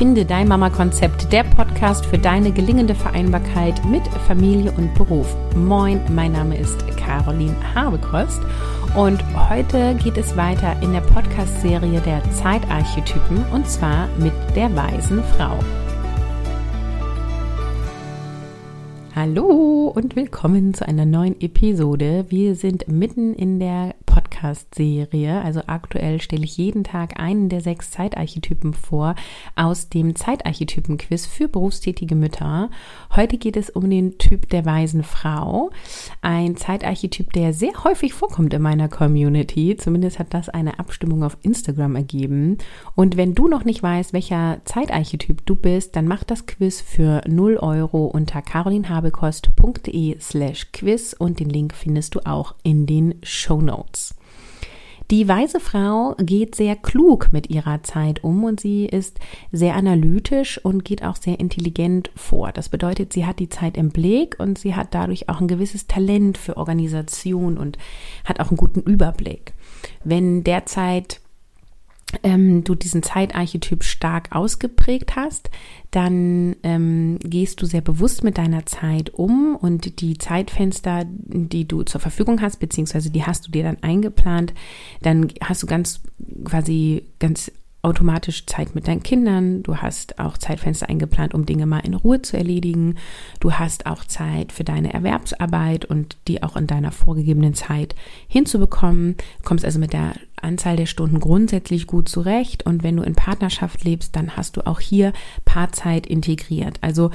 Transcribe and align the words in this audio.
Finde 0.00 0.24
dein 0.24 0.48
Mama-Konzept, 0.48 1.30
der 1.30 1.44
Podcast 1.44 2.06
für 2.06 2.16
deine 2.16 2.52
gelingende 2.52 2.94
Vereinbarkeit 2.94 3.84
mit 3.84 4.00
Familie 4.26 4.72
und 4.72 4.94
Beruf. 4.94 5.36
Moin, 5.54 6.00
mein 6.08 6.32
Name 6.32 6.56
ist 6.56 6.78
Caroline 6.96 7.54
Habekost 7.74 8.40
und 8.96 9.22
heute 9.50 9.94
geht 10.02 10.16
es 10.16 10.38
weiter 10.38 10.74
in 10.80 10.94
der 10.94 11.02
Podcast-Serie 11.02 12.00
der 12.00 12.22
Zeitarchetypen 12.32 13.44
und 13.52 13.68
zwar 13.68 14.08
mit 14.16 14.32
der 14.56 14.74
weisen 14.74 15.22
Frau. 15.36 15.58
Hallo 19.14 19.92
und 19.94 20.16
willkommen 20.16 20.72
zu 20.72 20.88
einer 20.88 21.04
neuen 21.04 21.38
Episode. 21.42 22.24
Wir 22.30 22.54
sind 22.54 22.88
mitten 22.88 23.34
in 23.34 23.60
der 23.60 23.94
Podcast-Serie. 24.40 25.42
Also 25.42 25.62
aktuell 25.66 26.20
stelle 26.20 26.44
ich 26.44 26.56
jeden 26.56 26.84
Tag 26.84 27.20
einen 27.20 27.48
der 27.48 27.60
sechs 27.60 27.90
Zeitarchetypen 27.90 28.72
vor 28.72 29.14
aus 29.54 29.88
dem 29.88 30.16
Zeitarchetypen-Quiz 30.16 31.26
für 31.26 31.48
berufstätige 31.48 32.14
Mütter. 32.14 32.70
Heute 33.14 33.38
geht 33.38 33.56
es 33.56 33.70
um 33.70 33.88
den 33.88 34.18
Typ 34.18 34.48
der 34.48 34.64
weisen 34.64 35.02
Frau. 35.02 35.70
Ein 36.22 36.56
Zeitarchetyp, 36.56 37.32
der 37.32 37.52
sehr 37.52 37.84
häufig 37.84 38.14
vorkommt 38.14 38.54
in 38.54 38.62
meiner 38.62 38.88
Community. 38.88 39.76
Zumindest 39.76 40.18
hat 40.18 40.32
das 40.32 40.48
eine 40.48 40.78
Abstimmung 40.78 41.22
auf 41.22 41.36
Instagram 41.42 41.96
ergeben. 41.96 42.58
Und 42.94 43.16
wenn 43.16 43.34
du 43.34 43.48
noch 43.48 43.64
nicht 43.64 43.82
weißt, 43.82 44.12
welcher 44.12 44.60
Zeitarchetyp 44.64 45.44
du 45.46 45.54
bist, 45.54 45.96
dann 45.96 46.08
mach 46.08 46.24
das 46.24 46.46
Quiz 46.46 46.80
für 46.80 47.22
0 47.28 47.58
Euro 47.58 48.06
unter 48.06 48.42
carolinhabekost.de 48.42 50.18
slash 50.20 50.72
quiz 50.72 51.14
und 51.18 51.40
den 51.40 51.50
Link 51.50 51.74
findest 51.74 52.14
du 52.14 52.20
auch 52.24 52.54
in 52.62 52.86
den 52.86 53.16
Show 53.22 53.60
Notes. 53.60 54.14
Die 55.10 55.26
weise 55.26 55.58
Frau 55.58 56.14
geht 56.18 56.54
sehr 56.54 56.76
klug 56.76 57.32
mit 57.32 57.50
ihrer 57.50 57.82
Zeit 57.82 58.22
um 58.22 58.44
und 58.44 58.60
sie 58.60 58.86
ist 58.86 59.18
sehr 59.50 59.74
analytisch 59.74 60.64
und 60.64 60.84
geht 60.84 61.02
auch 61.02 61.16
sehr 61.16 61.40
intelligent 61.40 62.12
vor. 62.14 62.52
Das 62.52 62.68
bedeutet, 62.68 63.12
sie 63.12 63.26
hat 63.26 63.40
die 63.40 63.48
Zeit 63.48 63.76
im 63.76 63.88
Blick 63.88 64.36
und 64.38 64.56
sie 64.56 64.76
hat 64.76 64.94
dadurch 64.94 65.28
auch 65.28 65.40
ein 65.40 65.48
gewisses 65.48 65.88
Talent 65.88 66.38
für 66.38 66.56
Organisation 66.56 67.58
und 67.58 67.76
hat 68.24 68.38
auch 68.38 68.50
einen 68.50 68.56
guten 68.56 68.82
Überblick. 68.82 69.52
Wenn 70.04 70.44
derzeit 70.44 71.19
ähm, 72.22 72.64
du 72.64 72.74
diesen 72.74 73.02
Zeitarchetyp 73.02 73.84
stark 73.84 74.34
ausgeprägt 74.34 75.16
hast, 75.16 75.50
dann 75.90 76.56
ähm, 76.62 77.18
gehst 77.20 77.62
du 77.62 77.66
sehr 77.66 77.80
bewusst 77.80 78.24
mit 78.24 78.38
deiner 78.38 78.66
Zeit 78.66 79.10
um 79.14 79.56
und 79.56 80.00
die 80.00 80.18
Zeitfenster, 80.18 81.04
die 81.06 81.66
du 81.66 81.82
zur 81.82 82.00
Verfügung 82.00 82.40
hast, 82.40 82.58
beziehungsweise 82.60 83.10
die 83.10 83.24
hast 83.24 83.46
du 83.46 83.50
dir 83.50 83.64
dann 83.64 83.82
eingeplant, 83.82 84.54
dann 85.02 85.28
hast 85.42 85.62
du 85.62 85.66
ganz 85.66 86.00
quasi 86.44 87.04
ganz 87.18 87.50
automatisch 87.82 88.44
Zeit 88.46 88.74
mit 88.74 88.86
deinen 88.88 89.02
Kindern, 89.02 89.62
du 89.62 89.78
hast 89.78 90.18
auch 90.18 90.36
Zeitfenster 90.36 90.88
eingeplant, 90.88 91.32
um 91.32 91.46
Dinge 91.46 91.64
mal 91.64 91.78
in 91.78 91.94
Ruhe 91.94 92.20
zu 92.20 92.36
erledigen, 92.36 92.96
du 93.40 93.54
hast 93.54 93.86
auch 93.86 94.04
Zeit 94.04 94.52
für 94.52 94.64
deine 94.64 94.92
Erwerbsarbeit 94.92 95.86
und 95.86 96.18
die 96.28 96.42
auch 96.42 96.56
in 96.56 96.66
deiner 96.66 96.92
vorgegebenen 96.92 97.54
Zeit 97.54 97.94
hinzubekommen, 98.28 99.16
kommst 99.44 99.64
also 99.64 99.78
mit 99.78 99.94
der 99.94 100.12
Anzahl 100.42 100.76
der 100.76 100.86
Stunden 100.86 101.20
grundsätzlich 101.20 101.86
gut 101.86 102.08
zurecht 102.08 102.64
und 102.66 102.82
wenn 102.82 102.96
du 102.96 103.02
in 103.02 103.14
Partnerschaft 103.14 103.84
lebst, 103.84 104.16
dann 104.16 104.36
hast 104.36 104.56
du 104.56 104.66
auch 104.66 104.80
hier 104.80 105.12
Paarzeit 105.44 106.06
integriert. 106.06 106.78
Also 106.80 107.10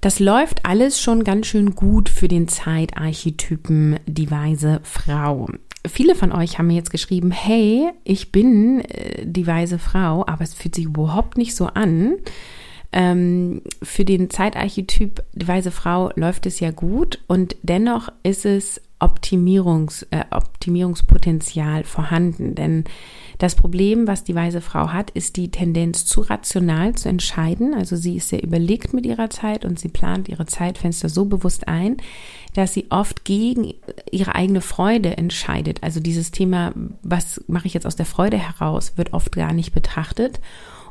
das 0.00 0.20
läuft 0.20 0.66
alles 0.66 1.00
schon 1.00 1.24
ganz 1.24 1.46
schön 1.46 1.74
gut 1.74 2.08
für 2.08 2.28
den 2.28 2.48
Zeitarchetypen 2.48 4.00
die 4.06 4.30
weise 4.30 4.80
Frau 4.82 5.48
viele 5.86 6.14
von 6.14 6.32
euch 6.32 6.58
haben 6.58 6.68
mir 6.68 6.74
jetzt 6.74 6.90
geschrieben, 6.90 7.30
hey, 7.30 7.90
ich 8.04 8.32
bin 8.32 8.80
äh, 8.80 9.24
die 9.24 9.46
weise 9.46 9.78
Frau, 9.78 10.24
aber 10.26 10.42
es 10.42 10.54
fühlt 10.54 10.74
sich 10.74 10.86
überhaupt 10.86 11.36
nicht 11.36 11.54
so 11.54 11.66
an. 11.66 12.14
Ähm, 12.92 13.62
für 13.82 14.04
den 14.04 14.30
Zeitarchetyp 14.30 15.22
die 15.32 15.48
weise 15.48 15.70
Frau 15.70 16.10
läuft 16.14 16.46
es 16.46 16.60
ja 16.60 16.70
gut 16.70 17.18
und 17.26 17.56
dennoch 17.62 18.08
ist 18.22 18.46
es 18.46 18.80
Optimierungs, 19.04 20.04
äh, 20.10 20.24
Optimierungspotenzial 20.30 21.84
vorhanden. 21.84 22.54
Denn 22.54 22.84
das 23.36 23.54
Problem, 23.54 24.06
was 24.06 24.24
die 24.24 24.34
weise 24.34 24.62
Frau 24.62 24.92
hat, 24.94 25.10
ist 25.10 25.36
die 25.36 25.50
Tendenz 25.50 26.06
zu 26.06 26.22
rational 26.22 26.94
zu 26.94 27.10
entscheiden. 27.10 27.74
Also 27.74 27.96
sie 27.96 28.16
ist 28.16 28.30
sehr 28.30 28.42
überlegt 28.42 28.94
mit 28.94 29.04
ihrer 29.04 29.28
Zeit 29.28 29.66
und 29.66 29.78
sie 29.78 29.88
plant 29.88 30.30
ihre 30.30 30.46
Zeitfenster 30.46 31.10
so 31.10 31.26
bewusst 31.26 31.68
ein, 31.68 31.98
dass 32.54 32.72
sie 32.72 32.86
oft 32.88 33.24
gegen 33.24 33.74
ihre 34.10 34.34
eigene 34.34 34.62
Freude 34.62 35.18
entscheidet. 35.18 35.82
Also 35.82 36.00
dieses 36.00 36.30
Thema, 36.30 36.72
was 37.02 37.44
mache 37.46 37.66
ich 37.66 37.74
jetzt 37.74 37.86
aus 37.86 37.96
der 37.96 38.06
Freude 38.06 38.38
heraus, 38.38 38.94
wird 38.96 39.12
oft 39.12 39.32
gar 39.32 39.52
nicht 39.52 39.74
betrachtet 39.74 40.40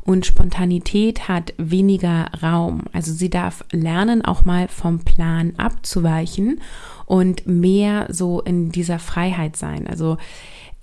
und 0.05 0.25
Spontanität 0.25 1.27
hat 1.27 1.53
weniger 1.57 2.29
Raum. 2.41 2.83
Also 2.91 3.13
sie 3.13 3.29
darf 3.29 3.63
lernen, 3.71 4.23
auch 4.23 4.45
mal 4.45 4.67
vom 4.67 4.99
Plan 4.99 5.53
abzuweichen 5.57 6.61
und 7.05 7.47
mehr 7.47 8.07
so 8.09 8.41
in 8.41 8.71
dieser 8.71 8.99
Freiheit 8.99 9.55
sein. 9.55 9.87
Also 9.87 10.17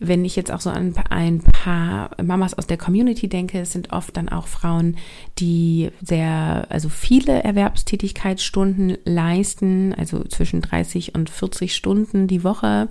wenn 0.02 0.24
ich 0.24 0.34
jetzt 0.34 0.50
auch 0.50 0.62
so 0.62 0.70
an 0.70 0.94
ein 1.10 1.42
paar 1.42 2.10
Mamas 2.22 2.54
aus 2.54 2.66
der 2.66 2.78
Community 2.78 3.28
denke, 3.28 3.60
es 3.60 3.72
sind 3.72 3.92
oft 3.92 4.16
dann 4.16 4.30
auch 4.30 4.46
Frauen, 4.46 4.96
die 5.38 5.90
sehr, 6.00 6.66
also 6.70 6.88
viele 6.88 7.44
Erwerbstätigkeitsstunden 7.44 8.96
leisten, 9.04 9.94
also 9.94 10.24
zwischen 10.24 10.62
30 10.62 11.14
und 11.14 11.28
40 11.28 11.74
Stunden 11.74 12.28
die 12.28 12.44
Woche. 12.44 12.88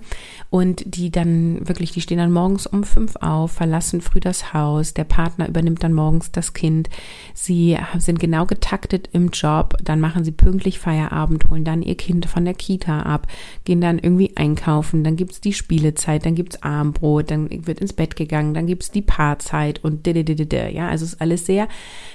Und 0.50 0.84
die 0.94 1.10
dann 1.10 1.66
wirklich, 1.66 1.90
die 1.90 2.00
stehen 2.00 2.18
dann 2.18 2.32
morgens 2.32 2.68
um 2.68 2.84
fünf 2.84 3.16
auf, 3.16 3.50
verlassen 3.50 4.02
früh 4.02 4.20
das 4.20 4.54
Haus, 4.54 4.94
der 4.94 5.04
Partner 5.04 5.48
übernimmt 5.48 5.82
dann 5.82 5.92
morgens 5.92 6.30
das 6.30 6.52
Kind, 6.52 6.88
sie 7.34 7.76
sind 7.98 8.20
genau 8.20 8.46
getaktet 8.46 9.08
im 9.12 9.30
Job, 9.30 9.76
dann 9.82 9.98
machen 9.98 10.22
sie 10.22 10.32
pünktlich 10.32 10.78
Feierabend, 10.78 11.50
holen 11.50 11.64
dann 11.64 11.82
ihr 11.82 11.96
Kind 11.96 12.26
von 12.26 12.44
der 12.44 12.54
Kita 12.54 13.00
ab, 13.02 13.26
gehen 13.64 13.80
dann 13.80 13.98
irgendwie 13.98 14.36
einkaufen, 14.36 15.02
dann 15.02 15.16
gibt's 15.16 15.40
die 15.40 15.52
Spielezeit, 15.52 16.24
dann 16.24 16.36
gibt's 16.36 16.62
Abend 16.62 16.99
Abendbrot, 17.00 17.30
dann 17.30 17.66
wird 17.66 17.80
ins 17.80 17.92
Bett 17.92 18.16
gegangen, 18.16 18.54
dann 18.54 18.66
gibt 18.66 18.82
es 18.82 18.90
die 18.90 19.02
Paarzeit 19.02 19.82
und 19.82 20.06
ja, 20.06 20.88
also 20.88 21.04
ist 21.04 21.20
alles 21.20 21.46
sehr 21.46 21.68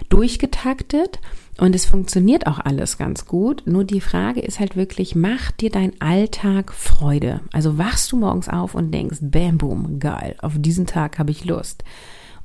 durchgetaktet 0.10 1.20
und 1.58 1.76
es 1.76 1.86
funktioniert 1.86 2.48
auch 2.48 2.60
alles 2.60 2.98
ganz 2.98 3.26
gut. 3.26 3.64
Nur 3.66 3.84
die 3.84 4.02
Frage 4.02 4.42
ist 4.42 4.60
halt 4.60 4.76
wirklich, 4.76 5.16
macht 5.16 5.62
dir 5.62 5.70
dein 5.70 6.00
Alltag 6.02 6.74
Freude? 6.74 7.42
Also 7.52 7.78
wachst 7.78 8.12
du 8.12 8.18
morgens 8.18 8.50
auf 8.50 8.76
und 8.76 8.92
denkst, 8.92 9.20
bam, 9.22 9.58
boom, 9.58 10.00
geil, 10.00 10.36
auf 10.42 10.54
diesen 10.58 10.86
Tag 10.86 11.20
habe 11.20 11.32
ich 11.32 11.46
Lust. 11.46 11.84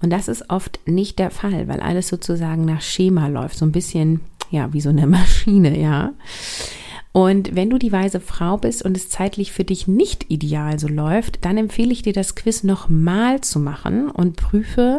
Und 0.03 0.11
das 0.11 0.29
ist 0.29 0.49
oft 0.49 0.81
nicht 0.87 1.19
der 1.19 1.31
Fall, 1.31 1.69
weil 1.69 1.81
alles 1.81 2.09
sozusagen 2.09 2.65
nach 2.65 2.81
Schema 2.81 3.27
läuft, 3.27 3.59
so 3.59 3.67
ein 3.67 3.73
bisschen, 3.73 4.21
ja, 4.51 4.73
wie 4.73 4.81
so 4.81 4.89
eine 4.89 5.07
Maschine, 5.07 5.79
ja. 5.79 6.13
Und 7.13 7.57
wenn 7.57 7.71
du 7.71 7.79
die 7.79 7.91
weise 7.91 8.21
Frau 8.21 8.57
bist 8.57 8.85
und 8.85 8.97
es 8.97 9.09
zeitlich 9.09 9.51
für 9.51 9.65
dich 9.65 9.89
nicht 9.89 10.31
ideal 10.31 10.79
so 10.79 10.87
läuft, 10.87 11.45
dann 11.45 11.57
empfehle 11.57 11.93
ich 11.93 12.03
dir 12.03 12.13
das 12.13 12.37
Quiz 12.37 12.63
nochmal 12.63 13.41
zu 13.41 13.59
machen 13.59 14.09
und 14.09 14.37
prüfe, 14.37 14.99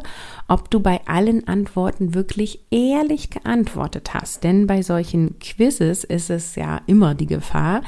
ob 0.51 0.69
du 0.69 0.81
bei 0.81 1.00
allen 1.06 1.47
Antworten 1.47 2.13
wirklich 2.13 2.59
ehrlich 2.72 3.29
geantwortet 3.29 4.13
hast. 4.13 4.44
Denn 4.44 4.67
bei 4.67 4.81
solchen 4.81 5.39
Quizzes 5.39 6.03
ist 6.03 6.29
es 6.29 6.56
ja 6.56 6.81
immer 6.88 7.16
die 7.16 7.25
Gefahr, 7.25 7.84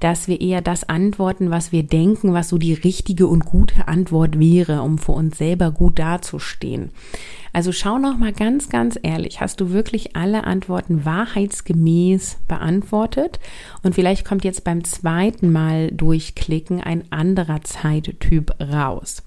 dass 0.00 0.26
wir 0.26 0.40
eher 0.40 0.60
das 0.60 0.88
antworten, 0.88 1.52
was 1.52 1.70
wir 1.70 1.84
denken, 1.84 2.34
was 2.34 2.48
so 2.48 2.58
die 2.58 2.72
richtige 2.72 3.28
und 3.28 3.44
gute 3.44 3.86
Antwort 3.86 4.36
wäre, 4.36 4.82
um 4.82 4.98
für 4.98 5.12
uns 5.12 5.38
selber 5.38 5.70
gut 5.70 6.00
dazustehen. 6.00 6.90
Also 7.52 7.70
schau 7.70 7.98
noch 7.98 8.18
mal 8.18 8.32
ganz, 8.32 8.68
ganz 8.68 8.98
ehrlich, 9.00 9.40
hast 9.40 9.60
du 9.60 9.70
wirklich 9.70 10.16
alle 10.16 10.42
Antworten 10.42 11.04
wahrheitsgemäß 11.04 12.38
beantwortet? 12.48 13.38
Und 13.84 13.94
vielleicht 13.94 14.24
kommt 14.24 14.42
jetzt 14.42 14.64
beim 14.64 14.82
zweiten 14.82 15.52
Mal 15.52 15.92
durchklicken 15.92 16.80
ein 16.80 17.04
anderer 17.12 17.60
Zeittyp 17.62 18.56
raus. 18.60 19.22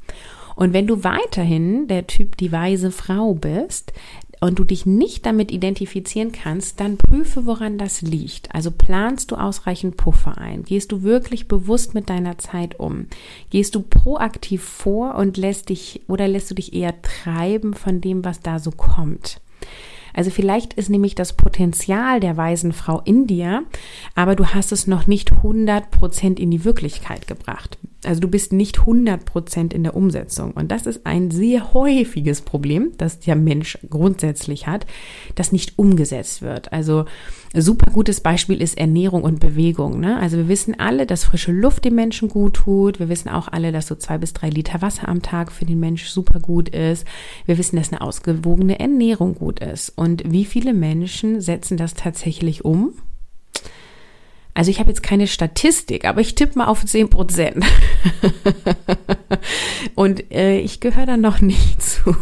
Und 0.56 0.74
wenn 0.74 0.88
du 0.88 1.03
weiterhin 1.03 1.88
der 1.88 2.07
Typ 2.07 2.38
die 2.38 2.51
weise 2.51 2.92
Frau 2.92 3.33
bist, 3.33 3.94
und 4.42 4.57
du 4.57 4.63
dich 4.63 4.88
nicht 4.88 5.25
damit 5.25 5.51
identifizieren 5.51 6.31
kannst, 6.31 6.80
dann 6.80 6.98
prüfe, 6.98 7.45
woran 7.45 7.77
das 7.77 8.01
liegt. 8.01 8.53
Also 8.53 8.71
planst 8.71 9.31
du 9.31 9.36
ausreichend 9.36 9.98
Puffer 9.98 10.38
ein? 10.39 10.63
Gehst 10.63 10.92
du 10.92 11.03
wirklich 11.03 11.48
bewusst 11.48 11.94
mit 11.94 12.09
deiner 12.09 12.39
Zeit 12.39 12.80
um? 12.80 13.06
Gehst 13.51 13.75
du 13.75 13.81
proaktiv 13.81 14.63
vor 14.63 15.15
und 15.15 15.38
lässt 15.38 15.69
dich 15.69 16.01
oder 16.07 16.27
lässt 16.27 16.50
du 16.50 16.56
dich 16.56 16.74
eher 16.74 17.00
treiben 17.03 17.75
von 17.75 18.01
dem, 18.01 18.25
was 18.25 18.39
da 18.39 18.57
so 18.57 18.71
kommt? 18.71 19.39
Also 20.13 20.31
vielleicht 20.31 20.74
ist 20.74 20.89
nämlich 20.89 21.13
das 21.13 21.33
Potenzial 21.33 22.19
der 22.19 22.36
weisen 22.36 22.74
Frau 22.74 23.00
in 23.06 23.27
dir, 23.27 23.63
aber 24.15 24.36
du 24.36 24.48
hast 24.48 24.71
es 24.71 24.88
noch 24.88 25.06
nicht 25.06 25.31
100 25.31 25.92
Prozent 25.92 26.39
in 26.39 26.50
die 26.50 26.65
Wirklichkeit 26.65 27.27
gebracht. 27.27 27.77
Also 28.06 28.21
du 28.21 28.27
bist 28.27 28.51
nicht 28.51 28.80
100 28.80 29.25
Prozent 29.25 29.74
in 29.74 29.83
der 29.83 29.95
Umsetzung. 29.95 30.51
Und 30.51 30.71
das 30.71 30.86
ist 30.86 31.06
ein 31.06 31.30
sehr 31.30 31.74
häufiges 31.74 32.42
Problem, 32.42 32.92
das 32.98 33.19
der 33.19 33.36
Mensch 33.36 33.77
grundsätzlich 33.89 34.68
hat, 34.68 34.86
das 35.36 35.51
nicht 35.51 35.77
umgesetzt 35.77 36.42
wird. 36.42 36.74
Also 36.74 37.06
super 37.53 37.92
gutes 37.92 38.21
Beispiel 38.21 38.62
ist 38.62 38.77
Ernährung 38.77 39.24
und 39.24 39.39
Bewegung. 39.39 40.00
Ne? 40.00 40.18
Also 40.19 40.38
wir 40.38 40.48
wissen 40.48 40.80
alle, 40.80 41.06
dass 41.06 41.25
frische 41.25 41.51
Luft 41.51 41.86
dem 41.86 41.95
Menschen 41.95 42.30
gut 42.30 42.56
tut. 42.56 43.00
Wir 43.00 43.09
wissen 43.09 43.30
auch 43.30 43.48
alle, 43.48 43.71
dass 43.71 43.88
so 43.88 43.95
zwei 43.95 44.18
bis 44.18 44.33
drei 44.33 44.50
Liter 44.50 44.81
Wasser 44.81 45.07
am 45.07 45.21
Tag 45.21 45.51
für 45.51 45.65
den 45.65 45.80
Mensch 45.80 46.07
super 46.07 46.39
gut 46.39 46.69
ist. 46.69 47.06
Wir 47.45 47.57
wissen, 47.57 47.75
dass 47.75 47.92
eine 47.92 48.01
ausgewogene 48.01 48.80
Ernährung 48.80 49.36
gut 49.36 49.59
ist. 49.59 49.89
Und 49.95 50.24
wie 50.25 50.45
viele 50.45 50.74
Menschen 50.74 51.42
setzen 51.42 51.77
das 51.77 51.94
tatsächlich 51.94 52.65
um? 52.65 52.94
Also 54.53 54.69
ich 54.69 54.80
habe 54.80 54.89
jetzt 54.89 55.03
keine 55.03 55.27
Statistik, 55.27 56.06
aber 56.06 56.21
ich 56.21 56.36
tippe 56.36 56.57
mal 56.57 56.68
auf 56.68 56.86
10 56.86 57.09
Prozent. 57.09 57.65
Und 59.95 60.31
äh, 60.31 60.59
ich 60.59 60.80
gehöre 60.80 61.06
da 61.06 61.18
noch 61.18 61.42
nicht 61.42 61.81
zu. 61.83 62.15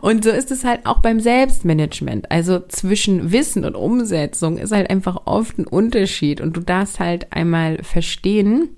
Und 0.00 0.24
so 0.24 0.30
ist 0.30 0.50
es 0.50 0.64
halt 0.64 0.86
auch 0.86 1.00
beim 1.00 1.20
Selbstmanagement. 1.20 2.30
Also 2.30 2.60
zwischen 2.68 3.32
Wissen 3.32 3.64
und 3.64 3.74
Umsetzung 3.74 4.58
ist 4.58 4.72
halt 4.72 4.90
einfach 4.90 5.22
oft 5.26 5.58
ein 5.58 5.66
Unterschied. 5.66 6.40
Und 6.40 6.56
du 6.56 6.60
darfst 6.60 7.00
halt 7.00 7.32
einmal 7.32 7.82
verstehen, 7.82 8.70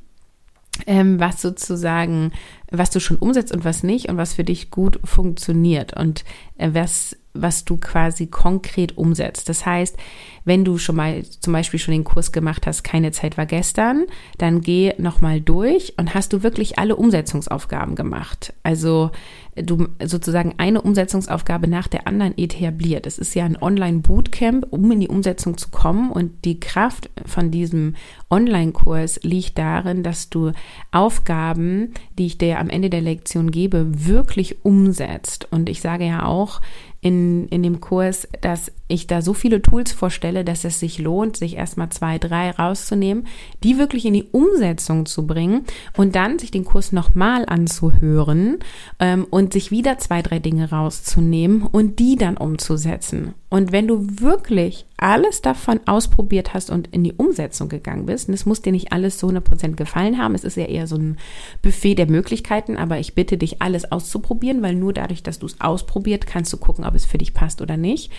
ähm, 0.87 1.21
was 1.21 1.43
sozusagen, 1.43 2.33
was 2.71 2.91
du 2.91 3.01
schon 3.01 3.19
umsetzt 3.19 3.53
und 3.53 3.65
was 3.65 3.83
nicht 3.83 4.09
und 4.09 4.17
was 4.17 4.35
für 4.35 4.45
dich 4.45 4.71
gut 4.71 5.01
funktioniert 5.05 5.97
und 5.97 6.25
äh, 6.59 6.71
was 6.73 7.17
was 7.33 7.65
du 7.65 7.77
quasi 7.77 8.27
konkret 8.27 8.99
umsetzt. 8.99 9.49
Das 9.49 9.65
heißt, 9.65 9.97
wenn 10.45 10.65
du 10.65 10.79
schon 10.79 10.97
mal 10.97 11.23
zum 11.25 11.53
Beispiel 11.53 11.79
schon 11.79 11.93
den 11.93 12.05
Kurs 12.05 12.33
gemacht 12.33 12.67
hast, 12.67 12.83
keine 12.83 13.13
Zeit 13.13 13.39
war 13.39 13.47
gestern, 13.47 14.07
dann 14.39 14.63
geh 14.63 14.95
nochmal 14.99 15.41
durch 15.41 15.95
und 15.97 16.15
hast 16.15 16.33
du 16.33 16.43
wirklich 16.43 16.79
alle 16.79 16.97
Umsetzungsaufgaben 16.97 17.95
gemacht. 17.95 18.53
Also 18.63 19.11
du 19.55 19.89
sozusagen 20.03 20.55
eine 20.59 20.81
Umsetzungsaufgabe 20.81 21.69
nach 21.69 21.89
der 21.89 22.07
anderen 22.07 22.37
etabliert. 22.37 23.07
Es 23.07 23.19
ist 23.19 23.35
ja 23.35 23.45
ein 23.45 23.61
Online-Bootcamp, 23.61 24.67
um 24.71 24.91
in 24.91 25.01
die 25.01 25.09
Umsetzung 25.09 25.57
zu 25.57 25.69
kommen 25.71 26.11
und 26.11 26.45
die 26.45 26.59
Kraft 26.59 27.11
von 27.27 27.51
diesem 27.51 27.95
Online-Kurs 28.31 29.21
liegt 29.23 29.59
darin, 29.59 30.03
dass 30.03 30.31
du 30.31 30.53
Aufgaben, 30.91 31.93
die 32.19 32.27
ich 32.27 32.39
dir 32.39 32.59
am 32.61 32.71
Ende 32.71 32.91
der 32.91 33.01
Lektion 33.01 33.51
gebe, 33.51 34.07
wirklich 34.07 34.65
umsetzt. 34.65 35.49
Und 35.51 35.69
ich 35.69 35.81
sage 35.81 36.05
ja 36.05 36.25
auch, 36.27 36.61
in, 37.03 37.49
in 37.49 37.63
dem 37.63 37.81
Kurs, 37.81 38.29
dass 38.43 38.71
ich 38.89 39.07
da 39.07 39.23
so 39.23 39.33
viele 39.33 39.63
Tools 39.63 39.93
vorstelle, 39.93 40.45
dass 40.45 40.65
es 40.65 40.81
sich 40.81 40.99
lohnt, 40.99 41.37
sich 41.37 41.57
erstmal 41.57 41.89
zwei, 41.91 42.19
drei 42.19 42.51
rauszunehmen, 42.51 43.27
die 43.63 43.79
wirklich 43.79 44.05
in 44.05 44.15
die 44.15 44.29
Umsetzung 44.33 45.07
zu 45.07 45.27
bringen 45.27 45.65
und 45.97 46.15
dann 46.15 46.39
sich 46.39 46.51
den 46.51 46.65
Kurs 46.65 46.93
nochmal 46.93 47.45
anzuhören 47.47 48.59
ähm, 48.99 49.27
und 49.31 49.53
sich 49.53 49.71
wieder 49.71 49.99
zwei, 49.99 50.21
drei 50.23 50.41
Dinge 50.41 50.71
rauszunehmen 50.71 51.63
und 51.63 51.99
die 51.99 52.17
dann 52.17 52.37
umzusetzen. 52.37 53.35
Und 53.49 53.73
wenn 53.73 53.89
du 53.89 54.21
wirklich 54.21 54.87
alles 54.97 55.43
davon 55.43 55.81
ausprobiert 55.87 56.55
hast 56.55 56.71
und 56.71 56.87
in 56.89 57.03
die 57.03 57.15
Umsetzung 57.15 57.69
gegangen 57.69 58.07
bist, 58.07 58.29
und 58.29 58.35
es 58.35 58.47
muss 58.47 58.63
dir 58.63 58.71
nicht 58.71 58.93
alles 58.93 59.19
so 59.19 59.27
100% 59.27 59.75
gefallen 59.75 60.19
haben, 60.19 60.37
es 60.37 60.45
ist 60.45 60.57
ja 60.57 60.67
eher 60.67 60.87
so 60.87 60.95
ein 60.95 61.19
Buffet 61.61 61.97
der 61.97 62.07
Möglichkeiten, 62.07 62.77
aber 62.77 62.99
ich 62.99 63.17
bitte 63.17 63.37
dich, 63.37 63.61
alles 63.61 63.91
auszuprobieren, 63.91 64.63
weil 64.63 64.77
nur 64.77 64.93
dadurch, 64.93 65.25
dass 65.25 65.41
du 65.41 65.47
es 65.47 65.61
ausprobiert, 65.61 66.29
kannst 66.29 66.53
du 66.53 66.59
gucken, 66.59 66.85
ob 66.91 66.97
es 66.97 67.07
für 67.07 67.19
dich 67.19 67.33
passt 67.33 67.63
oder 67.63 67.77
nicht. 67.77 68.13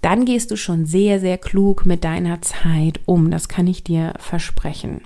Dann 0.00 0.24
gehst 0.24 0.50
du 0.50 0.56
schon 0.56 0.86
sehr, 0.86 1.20
sehr 1.20 1.38
klug 1.38 1.84
mit 1.84 2.04
deiner 2.04 2.40
Zeit 2.40 3.00
um. 3.04 3.30
Das 3.30 3.48
kann 3.48 3.66
ich 3.66 3.84
dir 3.84 4.14
versprechen. 4.18 5.02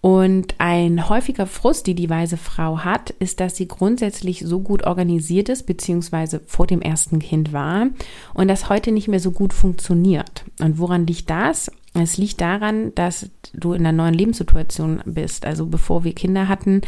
Und 0.00 0.56
ein 0.58 1.08
häufiger 1.08 1.46
Frust, 1.46 1.86
die 1.86 1.94
die 1.94 2.10
weise 2.10 2.36
Frau 2.36 2.80
hat, 2.80 3.08
ist, 3.10 3.40
dass 3.40 3.56
sie 3.56 3.66
grundsätzlich 3.66 4.40
so 4.40 4.60
gut 4.60 4.84
organisiert 4.84 5.48
ist, 5.48 5.62
beziehungsweise 5.64 6.42
vor 6.46 6.66
dem 6.66 6.82
ersten 6.82 7.20
Kind 7.20 7.54
war 7.54 7.86
und 8.34 8.48
das 8.48 8.68
heute 8.68 8.92
nicht 8.92 9.08
mehr 9.08 9.20
so 9.20 9.30
gut 9.30 9.54
funktioniert. 9.54 10.44
Und 10.60 10.78
woran 10.78 11.06
liegt 11.06 11.30
das? 11.30 11.70
Es 11.94 12.18
liegt 12.18 12.42
daran, 12.42 12.94
dass 12.94 13.30
du 13.54 13.72
in 13.72 13.86
einer 13.86 13.96
neuen 13.96 14.12
Lebenssituation 14.12 15.00
bist. 15.06 15.46
Also 15.46 15.64
bevor 15.64 16.04
wir 16.04 16.12
Kinder 16.12 16.48
hatten, 16.48 16.82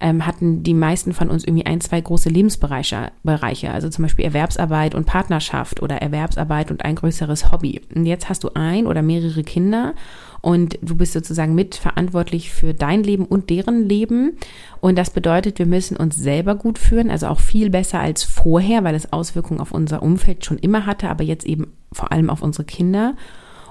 ähm, 0.00 0.26
hatten 0.26 0.62
die 0.62 0.74
meisten 0.74 1.12
von 1.12 1.30
uns 1.30 1.44
irgendwie 1.44 1.66
ein, 1.66 1.80
zwei 1.80 2.00
große 2.00 2.28
Lebensbereiche, 2.28 3.12
Bereiche, 3.22 3.70
also 3.70 3.88
zum 3.88 4.02
Beispiel 4.04 4.24
Erwerbsarbeit 4.24 4.94
und 4.94 5.06
Partnerschaft 5.06 5.82
oder 5.82 5.96
Erwerbsarbeit 5.96 6.70
und 6.70 6.84
ein 6.84 6.96
größeres 6.96 7.50
Hobby. 7.50 7.80
Und 7.94 8.06
jetzt 8.06 8.28
hast 8.28 8.44
du 8.44 8.50
ein 8.54 8.86
oder 8.86 9.02
mehrere 9.02 9.42
Kinder 9.42 9.94
und 10.42 10.78
du 10.82 10.94
bist 10.94 11.14
sozusagen 11.14 11.54
mitverantwortlich 11.54 12.50
für 12.50 12.74
dein 12.74 13.02
Leben 13.02 13.24
und 13.24 13.50
deren 13.50 13.88
Leben. 13.88 14.36
Und 14.80 14.96
das 14.96 15.10
bedeutet, 15.10 15.58
wir 15.58 15.66
müssen 15.66 15.96
uns 15.96 16.16
selber 16.16 16.54
gut 16.54 16.78
führen, 16.78 17.10
also 17.10 17.28
auch 17.28 17.40
viel 17.40 17.70
besser 17.70 18.00
als 18.00 18.22
vorher, 18.22 18.84
weil 18.84 18.94
es 18.94 19.12
Auswirkungen 19.12 19.60
auf 19.60 19.72
unser 19.72 20.02
Umfeld 20.02 20.44
schon 20.44 20.58
immer 20.58 20.86
hatte, 20.86 21.08
aber 21.08 21.24
jetzt 21.24 21.46
eben 21.46 21.72
vor 21.90 22.12
allem 22.12 22.30
auf 22.30 22.42
unsere 22.42 22.64
Kinder. 22.64 23.14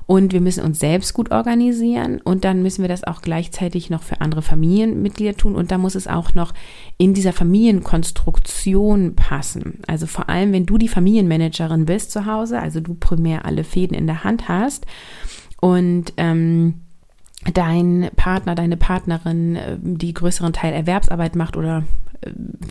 Und 0.08 0.34
wir 0.34 0.42
müssen 0.42 0.64
uns 0.64 0.80
selbst 0.80 1.16
gut 1.16 1.32
organisieren 1.32 2.22
und 2.22 2.44
dann 2.44 2.62
müssen 2.62 2.84
wir 2.84 2.90
das 2.90 3.04
auch 3.04 3.22
gleichzeitig 3.22 3.90
noch 3.90 4.04
für 4.04 4.22
andere 4.22 4.44
Familienmitglieder 4.44 5.36
tun 5.36 5.56
und 5.56 5.72
da 5.72 5.80
muss 5.80 5.96
es 5.96 6.08
auch 6.08 6.36
noch 6.36 6.54
in 6.98 7.16
dieser 7.16 7.34
Familienkonstruktion 7.34 9.16
passen. 9.16 9.80
Also 9.88 10.06
vor 10.06 10.30
allem, 10.30 10.54
wenn 10.54 10.68
du 10.68 10.78
die 10.78 10.90
Familienmanagerin 10.90 11.86
bist 11.86 12.12
zu 12.12 12.28
Hause, 12.28 12.60
also 12.60 12.82
du 12.82 12.94
primär 12.94 13.46
alle 13.46 13.64
Fäden 13.64 13.98
in 13.98 14.06
der 14.06 14.24
Hand 14.24 14.48
hast 14.48 14.86
und 15.60 16.14
ähm, 16.18 16.82
dein 17.54 18.10
Partner, 18.16 18.56
deine 18.56 18.78
Partnerin 18.78 19.56
äh, 19.56 19.78
die 19.82 20.14
größeren 20.14 20.54
Teil 20.54 20.74
Erwerbsarbeit 20.74 21.36
macht 21.36 21.58
oder 21.58 21.84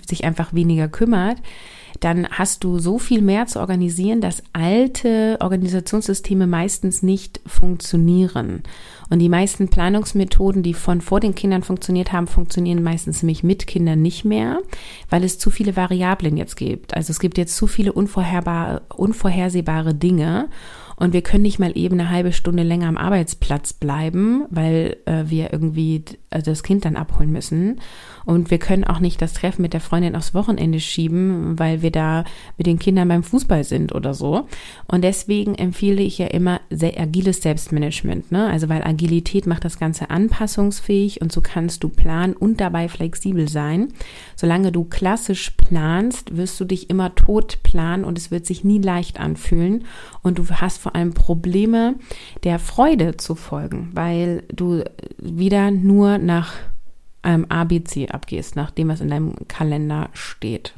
sich 0.07 0.25
einfach 0.25 0.55
weniger 0.55 0.89
kümmert, 0.89 1.39
dann 2.01 2.29
hast 2.29 2.65
du 2.65 2.79
so 2.79 2.99
viel 2.99 3.23
mehr 3.23 3.47
zu 3.47 3.61
organisieren, 3.61 4.21
dass 4.21 4.43
alte 4.53 5.39
Organisationssysteme 5.41 6.47
meistens 6.47 7.03
nicht 7.03 7.41
funktionieren. 7.47 8.63
Und 9.11 9.21
die 9.21 9.29
meisten 9.29 9.69
Planungsmethoden, 9.69 10.63
die 10.63 10.75
von 10.75 11.01
vor 11.01 11.21
den 11.21 11.35
Kindern 11.35 11.63
funktioniert 11.63 12.13
haben, 12.13 12.27
funktionieren 12.27 12.83
meistens 12.83 13.23
nämlich 13.23 13.45
mit 13.45 13.67
Kindern 13.67 14.03
nicht 14.03 14.25
mehr, 14.25 14.61
weil 15.09 15.25
es 15.25 15.39
zu 15.39 15.51
viele 15.51 15.77
Variablen 15.77 16.37
jetzt 16.37 16.57
gibt. 16.57 16.95
Also 16.95 17.11
es 17.11 17.21
gibt 17.21 17.39
jetzt 17.39 17.57
zu 17.57 17.67
viele 17.67 17.93
unvorhersehbare 17.93 19.95
Dinge. 19.95 20.49
Und 20.97 21.13
wir 21.13 21.23
können 21.23 21.43
nicht 21.43 21.59
mal 21.59 21.77
eben 21.77 21.99
eine 21.99 22.11
halbe 22.11 22.33
Stunde 22.33 22.63
länger 22.63 22.89
am 22.89 22.97
Arbeitsplatz 22.97 23.73
bleiben, 23.73 24.45
weil 24.51 24.97
äh, 25.07 25.25
wir 25.27 25.53
irgendwie 25.53 26.05
äh, 26.31 26.43
das 26.43 26.63
Kind 26.63 26.85
dann 26.85 26.97
abholen 26.97 27.33
müssen. 27.33 27.81
Und 28.25 28.51
wir 28.51 28.59
können 28.59 28.85
auch 28.85 29.01
nicht 29.01 29.21
das 29.21 29.35
Treffen 29.35 29.63
mit 29.63 29.75
der 29.75 29.81
Freundin 29.81 30.17
aufs 30.17 30.35
Wochenende 30.35 30.81
schieben, 30.81 31.59
weil 31.59 31.83
wir 31.83 31.91
da 31.91 32.25
mit 32.57 32.67
den 32.67 32.79
Kindern 32.79 33.09
beim 33.09 33.23
Fußball 33.23 33.65
sind 33.65 33.95
oder 33.95 34.15
so. 34.15 34.47
Und 34.87 35.05
deswegen 35.05 35.55
empfehle 35.55 36.03
ich 36.03 36.19
ja 36.19 36.27
immer 36.29 36.61
sehr 36.71 36.99
agiles 36.99 37.43
Selbstmanagement. 37.43 38.33
Ne? 38.33 38.47
Also 38.47 38.69
weil 38.69 38.83
Agilität 38.83 39.47
macht 39.47 39.65
das 39.65 39.79
Ganze 39.79 40.11
anpassungsfähig 40.11 41.21
und 41.21 41.33
so 41.33 41.43
kannst 41.43 41.85
du 41.85 41.89
planen 41.89 42.35
und 42.35 42.61
dabei 42.61 42.89
flexibel 42.89 43.49
sein. 43.49 43.89
Solange 44.37 44.73
du 44.73 44.85
klassisch 44.85 45.51
planst, 45.51 46.37
wirst 46.37 46.59
du 46.61 46.65
dich 46.65 46.89
immer 46.89 47.15
tot 47.15 47.63
planen 47.63 48.05
und 48.05 48.17
es 48.17 48.31
wird 48.31 48.47
sich 48.47 48.65
nie 48.65 48.79
leicht 48.79 49.21
anfühlen. 49.21 49.85
Und 50.23 50.39
du 50.39 50.49
hast 50.49 50.79
vor 50.85 50.95
allem 50.95 51.15
Probleme, 51.15 51.97
der 52.45 52.59
Freude 52.59 53.17
zu 53.17 53.35
folgen, 53.35 53.91
weil 53.95 54.45
du 54.53 54.85
wieder 55.19 55.71
nur 55.71 56.19
nach 56.19 56.53
ähm, 57.23 57.47
ABC 57.49 58.11
abgehst, 58.11 58.55
nach 58.55 58.71
dem, 58.71 58.89
was 58.89 59.01
in 59.01 59.09
deinem 59.09 59.35
Kalender 59.49 60.11
steht. 60.13 60.75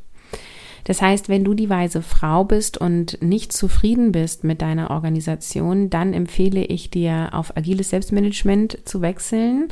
Das 0.84 1.02
heißt, 1.02 1.28
wenn 1.28 1.42
du 1.42 1.54
die 1.54 1.68
weise 1.68 2.00
Frau 2.00 2.44
bist 2.44 2.78
und 2.78 3.20
nicht 3.20 3.52
zufrieden 3.52 4.12
bist 4.12 4.44
mit 4.44 4.62
deiner 4.62 4.92
Organisation, 4.92 5.90
dann 5.90 6.12
empfehle 6.12 6.64
ich 6.64 6.90
dir, 6.90 7.30
auf 7.32 7.56
agiles 7.56 7.90
Selbstmanagement 7.90 8.78
zu 8.84 9.02
wechseln 9.02 9.68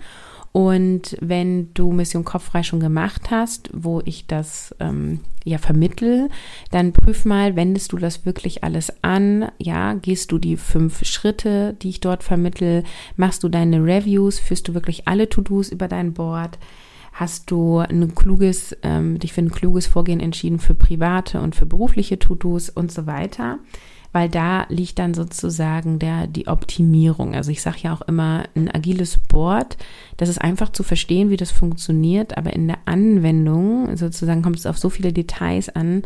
und 0.54 1.16
wenn 1.20 1.74
du 1.74 1.90
Mission 1.90 2.24
Kopffrei 2.24 2.62
schon 2.62 2.78
gemacht 2.78 3.32
hast, 3.32 3.70
wo 3.72 4.00
ich 4.04 4.28
das 4.28 4.72
ähm, 4.78 5.18
ja 5.42 5.58
vermittel, 5.58 6.28
dann 6.70 6.92
prüf 6.92 7.24
mal, 7.24 7.56
wendest 7.56 7.90
du 7.90 7.96
das 7.96 8.24
wirklich 8.24 8.62
alles 8.62 9.02
an? 9.02 9.50
Ja, 9.58 9.94
gehst 9.94 10.30
du 10.30 10.38
die 10.38 10.56
fünf 10.56 11.04
Schritte, 11.04 11.74
die 11.82 11.88
ich 11.88 11.98
dort 11.98 12.22
vermittel? 12.22 12.84
Machst 13.16 13.42
du 13.42 13.48
deine 13.48 13.84
Reviews? 13.84 14.38
Führst 14.38 14.68
du 14.68 14.74
wirklich 14.74 15.08
alle 15.08 15.28
To-Dos 15.28 15.70
über 15.70 15.88
dein 15.88 16.12
Board? 16.12 16.56
Hast 17.12 17.50
du 17.50 17.78
ein 17.78 18.14
kluges, 18.14 18.76
ähm, 18.84 19.18
dich 19.18 19.32
für 19.32 19.40
ein 19.42 19.50
kluges 19.50 19.88
Vorgehen 19.88 20.20
entschieden 20.20 20.60
für 20.60 20.74
private 20.74 21.40
und 21.40 21.56
für 21.56 21.66
berufliche 21.66 22.20
To-Dos 22.20 22.70
und 22.70 22.92
so 22.92 23.06
weiter? 23.06 23.58
Weil 24.14 24.28
da 24.28 24.64
liegt 24.68 25.00
dann 25.00 25.12
sozusagen 25.12 25.98
der, 25.98 26.28
die 26.28 26.46
Optimierung. 26.46 27.34
Also 27.34 27.50
ich 27.50 27.60
sage 27.60 27.78
ja 27.82 27.92
auch 27.92 28.02
immer, 28.02 28.44
ein 28.54 28.70
agiles 28.70 29.18
Board, 29.18 29.76
das 30.18 30.28
ist 30.28 30.40
einfach 30.40 30.70
zu 30.70 30.84
verstehen, 30.84 31.30
wie 31.30 31.36
das 31.36 31.50
funktioniert, 31.50 32.38
aber 32.38 32.52
in 32.52 32.68
der 32.68 32.78
Anwendung 32.84 33.96
sozusagen 33.96 34.40
kommt 34.40 34.56
es 34.56 34.66
auf 34.66 34.78
so 34.78 34.88
viele 34.88 35.12
Details 35.12 35.68
an, 35.68 36.02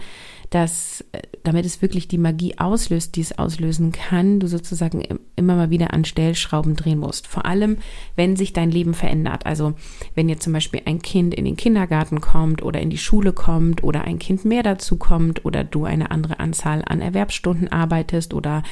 dass 0.51 1.05
äh, 1.13 1.21
damit 1.49 1.65
es 1.65 1.81
wirklich 1.81 2.09
die 2.09 2.19
Magie 2.19 2.59
auslöst, 2.59 3.17
die 3.17 3.23
es 3.23 3.39
auslösen 3.39 3.93
kann, 3.93 4.39
du 4.39 4.47
sozusagen 4.49 5.03
immer 5.35 5.57
mal 5.57 5.71
wieder 5.71 5.95
an 5.95 6.05
Stellschrauben 6.05 6.77
drehen 6.77 6.99
musst. 6.99 7.27
Vor 7.27 7.47
allem, 7.47 7.79
wenn 8.17 8.37
sich 8.37 8.53
dein 8.53 8.71
Leben 8.71 8.93
verändert. 8.93 9.47
Also 9.47 9.75
wenn 10.15 10.29
jetzt 10.29 10.43
zum 10.43 10.53
Beispiel 10.53 10.83
ein 10.85 11.01
Kind 11.01 11.35
in 11.35 11.47
den 11.47 11.57
Kindergarten 11.57 12.21
kommt 12.21 12.63
oder 12.63 12.81
in 12.81 12.91
die 12.91 12.99
Schule 12.99 13.33
kommt 13.33 13.83
oder 13.83 14.03
ein 14.03 14.19
Kind 14.19 14.45
mehr 14.45 14.63
dazu 14.63 14.97
kommt 14.97 15.45
oder 15.45 15.65
du 15.65 15.85
eine 15.85 16.11
andere 16.11 16.39
Anzahl 16.39 16.83
an 16.85 17.01
Erwerbsstunden 17.01 17.69
arbeitest 17.69 18.35
oder 18.35 18.63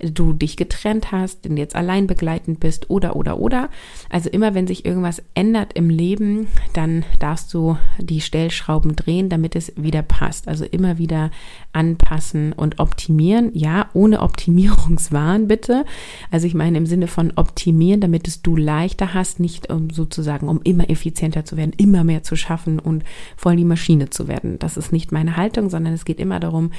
du 0.00 0.32
dich 0.32 0.56
getrennt 0.56 1.12
hast 1.12 1.46
und 1.46 1.56
jetzt 1.56 1.76
allein 1.76 2.06
begleitend 2.06 2.58
bist 2.58 2.90
oder 2.90 3.16
oder 3.16 3.38
oder. 3.38 3.68
Also 4.08 4.28
immer 4.30 4.54
wenn 4.54 4.66
sich 4.66 4.84
irgendwas 4.84 5.22
ändert 5.34 5.74
im 5.74 5.90
Leben, 5.90 6.48
dann 6.72 7.04
darfst 7.20 7.54
du 7.54 7.76
die 7.98 8.20
Stellschrauben 8.20 8.96
drehen, 8.96 9.28
damit 9.28 9.54
es 9.54 9.72
wieder 9.76 10.02
passt. 10.02 10.48
Also 10.48 10.64
immer 10.64 10.98
wieder 10.98 11.23
anpassen 11.72 12.52
und 12.52 12.78
optimieren. 12.78 13.50
Ja, 13.54 13.90
ohne 13.94 14.20
Optimierungswahn 14.20 15.48
bitte. 15.48 15.84
Also 16.30 16.46
ich 16.46 16.54
meine 16.54 16.78
im 16.78 16.86
Sinne 16.86 17.06
von 17.06 17.32
optimieren, 17.36 18.00
damit 18.00 18.28
es 18.28 18.42
du 18.42 18.56
leichter 18.56 19.14
hast, 19.14 19.40
nicht 19.40 19.70
um 19.72 19.90
sozusagen, 19.90 20.48
um 20.48 20.60
immer 20.62 20.88
effizienter 20.90 21.44
zu 21.44 21.56
werden, 21.56 21.72
immer 21.76 22.04
mehr 22.04 22.22
zu 22.22 22.36
schaffen 22.36 22.78
und 22.78 23.04
voll 23.36 23.56
die 23.56 23.64
Maschine 23.64 24.10
zu 24.10 24.28
werden. 24.28 24.58
Das 24.58 24.76
ist 24.76 24.92
nicht 24.92 25.12
meine 25.12 25.36
Haltung, 25.36 25.70
sondern 25.70 25.92
es 25.92 26.04
geht 26.04 26.20
immer 26.20 26.40
darum, 26.40 26.70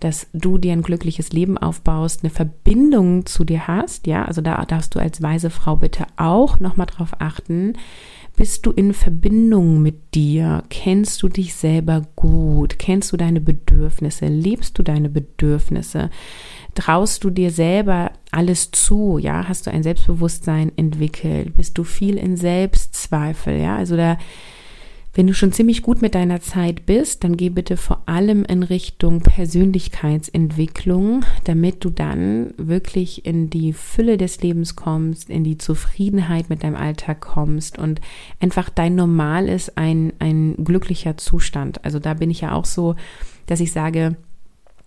dass 0.00 0.26
du 0.32 0.58
dir 0.58 0.72
ein 0.72 0.82
glückliches 0.82 1.32
Leben 1.32 1.58
aufbaust, 1.58 2.22
eine 2.22 2.30
Verbindung 2.30 3.26
zu 3.26 3.44
dir 3.44 3.66
hast. 3.66 4.06
Ja, 4.06 4.24
also 4.24 4.40
da 4.40 4.64
darfst 4.64 4.94
du 4.94 4.98
als 4.98 5.22
weise 5.22 5.50
Frau 5.50 5.76
bitte 5.76 6.06
auch 6.16 6.60
nochmal 6.60 6.86
drauf 6.86 7.12
achten, 7.18 7.74
bist 8.36 8.66
du 8.66 8.72
in 8.72 8.94
Verbindung 8.94 9.82
mit 9.82 10.14
dir? 10.14 10.64
Kennst 10.68 11.22
du 11.22 11.28
dich 11.28 11.54
selber 11.54 12.02
gut? 12.16 12.78
Kennst 12.78 13.12
du 13.12 13.16
deine 13.16 13.40
Bedürfnisse? 13.40 14.26
Lebst 14.26 14.78
du 14.78 14.82
deine 14.82 15.08
Bedürfnisse? 15.08 16.10
Traust 16.74 17.22
du 17.22 17.30
dir 17.30 17.50
selber 17.50 18.10
alles 18.32 18.70
zu? 18.72 19.18
Ja, 19.18 19.46
hast 19.48 19.66
du 19.66 19.70
ein 19.70 19.84
Selbstbewusstsein 19.84 20.72
entwickelt? 20.76 21.56
Bist 21.56 21.78
du 21.78 21.84
viel 21.84 22.16
in 22.16 22.36
Selbstzweifel? 22.36 23.56
Ja, 23.58 23.76
also 23.76 23.96
da 23.96 24.18
wenn 25.14 25.28
du 25.28 25.34
schon 25.34 25.52
ziemlich 25.52 25.82
gut 25.82 26.02
mit 26.02 26.16
deiner 26.16 26.40
Zeit 26.40 26.86
bist, 26.86 27.22
dann 27.22 27.36
geh 27.36 27.48
bitte 27.48 27.76
vor 27.76 28.02
allem 28.06 28.44
in 28.44 28.64
Richtung 28.64 29.20
Persönlichkeitsentwicklung, 29.20 31.24
damit 31.44 31.84
du 31.84 31.90
dann 31.90 32.52
wirklich 32.56 33.24
in 33.24 33.48
die 33.48 33.72
Fülle 33.72 34.16
des 34.16 34.42
Lebens 34.42 34.74
kommst, 34.74 35.30
in 35.30 35.44
die 35.44 35.56
Zufriedenheit 35.56 36.50
mit 36.50 36.64
deinem 36.64 36.74
Alltag 36.74 37.20
kommst 37.20 37.78
und 37.78 38.00
einfach 38.40 38.70
dein 38.70 38.96
Normal 38.96 39.48
ist 39.48 39.78
ein, 39.78 40.12
ein 40.18 40.56
glücklicher 40.64 41.16
Zustand. 41.16 41.84
Also 41.84 42.00
da 42.00 42.14
bin 42.14 42.30
ich 42.30 42.40
ja 42.40 42.52
auch 42.52 42.64
so, 42.64 42.96
dass 43.46 43.60
ich 43.60 43.70
sage, 43.70 44.16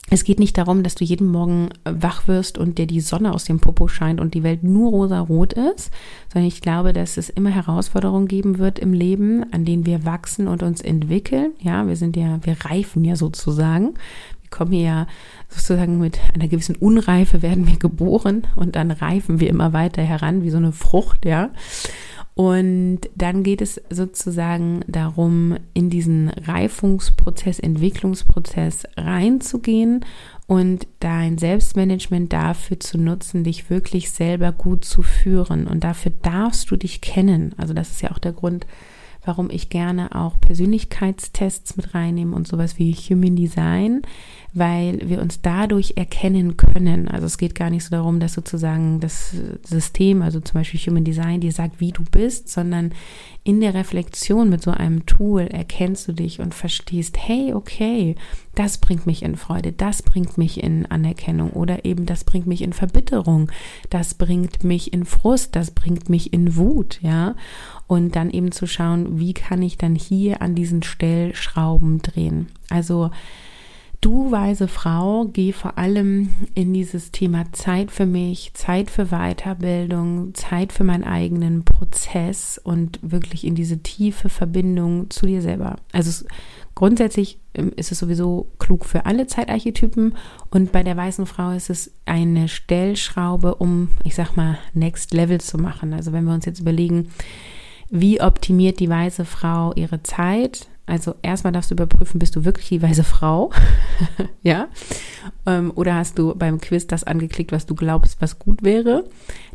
es 0.09 0.23
geht 0.23 0.39
nicht 0.39 0.57
darum, 0.57 0.83
dass 0.83 0.95
du 0.95 1.03
jeden 1.03 1.27
Morgen 1.27 1.69
wach 1.83 2.27
wirst 2.27 2.57
und 2.57 2.77
dir 2.77 2.87
die 2.87 3.01
Sonne 3.01 3.33
aus 3.33 3.43
dem 3.43 3.59
Popo 3.59 3.89
scheint 3.89 4.21
und 4.21 4.33
die 4.33 4.43
Welt 4.43 4.63
nur 4.63 4.91
rosa-rot 4.91 5.53
ist, 5.53 5.91
sondern 6.31 6.47
ich 6.47 6.61
glaube, 6.61 6.93
dass 6.93 7.17
es 7.17 7.29
immer 7.29 7.49
Herausforderungen 7.49 8.27
geben 8.27 8.57
wird 8.57 8.79
im 8.79 8.93
Leben, 8.93 9.51
an 9.51 9.65
denen 9.65 9.85
wir 9.85 10.05
wachsen 10.05 10.47
und 10.47 10.63
uns 10.63 10.79
entwickeln. 10.79 11.51
Ja, 11.59 11.87
wir 11.87 11.97
sind 11.97 12.15
ja, 12.15 12.39
wir 12.43 12.55
reifen 12.63 13.03
ja 13.03 13.17
sozusagen. 13.17 13.95
Wir 14.41 14.49
kommen 14.49 14.73
ja 14.73 15.07
sozusagen 15.49 15.99
mit 15.99 16.19
einer 16.33 16.47
gewissen 16.47 16.77
Unreife 16.77 17.41
werden 17.41 17.67
wir 17.67 17.77
geboren 17.77 18.43
und 18.55 18.77
dann 18.77 18.91
reifen 18.91 19.41
wir 19.41 19.49
immer 19.49 19.73
weiter 19.73 20.03
heran 20.03 20.41
wie 20.41 20.51
so 20.51 20.57
eine 20.57 20.71
Frucht, 20.71 21.25
ja. 21.25 21.49
Und 22.37 22.99
dann 23.15 23.41
geht 23.41 23.63
es 23.63 23.81
sozusagen 23.89 24.81
darum, 24.85 25.57
in 25.73 25.89
diesen 25.89 26.29
Reifungsprozess, 26.29 27.57
Entwicklungsprozess 27.57 28.83
reinzugehen 28.95 30.05
und 30.45 30.85
dein 30.99 31.39
Selbstmanagement 31.39 32.31
dafür 32.31 32.79
zu 32.79 32.99
nutzen, 32.99 33.43
dich 33.43 33.71
wirklich 33.71 34.11
selber 34.11 34.51
gut 34.51 34.85
zu 34.85 35.01
führen. 35.01 35.65
Und 35.65 35.83
dafür 35.83 36.11
darfst 36.21 36.69
du 36.69 36.75
dich 36.75 37.01
kennen. 37.01 37.55
Also 37.57 37.73
das 37.73 37.89
ist 37.89 38.03
ja 38.03 38.11
auch 38.11 38.19
der 38.19 38.33
Grund, 38.33 38.67
warum 39.27 39.49
ich 39.49 39.69
gerne 39.69 40.15
auch 40.15 40.39
Persönlichkeitstests 40.39 41.77
mit 41.77 41.93
reinnehme 41.93 42.35
und 42.35 42.47
sowas 42.47 42.79
wie 42.79 42.93
Human 42.93 43.35
Design, 43.35 44.01
weil 44.53 44.99
wir 45.03 45.21
uns 45.21 45.41
dadurch 45.41 45.93
erkennen 45.97 46.57
können. 46.57 47.07
Also 47.07 47.25
es 47.27 47.37
geht 47.37 47.53
gar 47.53 47.69
nicht 47.69 47.83
so 47.83 47.91
darum, 47.91 48.19
dass 48.19 48.33
sozusagen 48.33 48.99
das 48.99 49.35
System, 49.63 50.21
also 50.21 50.39
zum 50.39 50.55
Beispiel 50.55 50.79
Human 50.79 51.03
Design, 51.03 51.41
dir 51.41 51.51
sagt, 51.51 51.79
wie 51.79 51.91
du 51.91 52.03
bist, 52.09 52.49
sondern 52.49 52.93
in 53.47 53.61
der 53.61 53.73
Reflexion 53.73 54.49
mit 54.49 54.61
so 54.61 54.71
einem 54.71 55.05
Tool 55.05 55.43
erkennst 55.43 56.05
du 56.09 56.11
dich 56.11 56.41
und 56.41 56.53
verstehst, 56.53 57.17
hey, 57.17 57.53
okay, 57.53 58.15
das 58.55 58.77
bringt 58.79 59.07
mich 59.07 59.23
in 59.23 59.37
Freude, 59.37 59.71
das 59.71 60.01
bringt 60.01 60.37
mich 60.37 60.61
in 60.61 60.85
Anerkennung 60.85 61.51
oder 61.51 61.85
eben 61.85 62.05
das 62.05 62.25
bringt 62.25 62.45
mich 62.45 62.61
in 62.61 62.73
Verbitterung, 62.73 63.49
das 63.89 64.15
bringt 64.15 64.65
mich 64.65 64.91
in 64.91 65.05
Frust, 65.05 65.55
das 65.55 65.71
bringt 65.71 66.09
mich 66.09 66.33
in 66.33 66.57
Wut, 66.57 66.99
ja. 67.01 67.35
Und 67.87 68.17
dann 68.17 68.31
eben 68.31 68.51
zu 68.51 68.67
schauen, 68.67 69.17
wie 69.17 69.33
kann 69.33 69.61
ich 69.61 69.77
dann 69.77 69.95
hier 69.95 70.41
an 70.41 70.53
diesen 70.53 70.83
Stellschrauben 70.83 72.01
drehen. 72.01 72.47
Also 72.69 73.11
Du, 73.99 74.31
weise 74.31 74.67
Frau, 74.67 75.25
geh 75.25 75.51
vor 75.51 75.79
allem 75.79 76.29
in 76.53 76.71
dieses 76.71 77.11
Thema 77.11 77.51
Zeit 77.51 77.89
für 77.89 78.05
mich, 78.05 78.51
Zeit 78.53 78.91
für 78.91 79.07
Weiterbildung, 79.07 80.35
Zeit 80.35 80.71
für 80.71 80.83
meinen 80.83 81.03
eigenen 81.03 81.65
Prozess 81.65 82.61
und 82.63 82.99
wirklich 83.01 83.43
in 83.43 83.55
diese 83.55 83.79
tiefe 83.79 84.29
Verbindung 84.29 85.09
zu 85.09 85.25
dir 85.25 85.41
selber. 85.41 85.77
Also 85.93 86.25
grundsätzlich 86.75 87.39
ähm, 87.55 87.71
ist 87.75 87.91
es 87.91 87.97
sowieso 87.97 88.47
klug 88.59 88.85
für 88.85 89.07
alle 89.07 89.25
Zeitarchetypen 89.25 90.15
und 90.51 90.71
bei 90.71 90.83
der 90.83 90.95
weißen 90.95 91.25
Frau 91.25 91.49
ist 91.49 91.71
es 91.71 91.91
eine 92.05 92.47
Stellschraube, 92.49 93.55
um, 93.55 93.89
ich 94.03 94.13
sag 94.13 94.37
mal, 94.37 94.59
Next 94.75 95.11
Level 95.11 95.41
zu 95.41 95.57
machen. 95.57 95.93
Also 95.93 96.13
wenn 96.13 96.25
wir 96.25 96.35
uns 96.35 96.45
jetzt 96.45 96.59
überlegen, 96.59 97.09
wie 97.89 98.21
optimiert 98.21 98.79
die 98.79 98.89
weiße 98.89 99.25
Frau 99.25 99.73
ihre 99.73 100.03
Zeit? 100.03 100.67
Also 100.87 101.15
erstmal 101.21 101.51
darfst 101.51 101.69
du 101.69 101.75
überprüfen, 101.75 102.17
bist 102.17 102.37
du 102.37 102.45
wirklich 102.45 102.69
die 102.69 102.81
weise 102.81 103.03
Frau? 103.03 103.51
ja? 104.41 104.69
Ähm, 105.45 105.73
oder 105.75 105.95
hast 105.95 106.17
du 106.17 106.33
beim 106.33 106.61
Quiz 106.61 106.87
das 106.87 107.03
angeklickt, 107.03 107.51
was 107.51 107.65
du 107.65 107.75
glaubst, 107.75 108.21
was 108.21 108.39
gut 108.39 108.63
wäre? 108.63 109.03